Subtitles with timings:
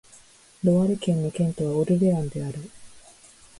[0.63, 2.71] ロワレ県の県都はオルレアンである